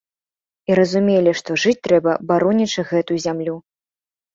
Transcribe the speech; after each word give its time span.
І 0.69 0.77
разумелі, 0.79 1.35
што 1.43 1.59
жыць 1.67 1.75
трэба, 1.91 2.19
баронячы 2.35 2.91
гэту 2.93 3.23
зямлю. 3.25 3.55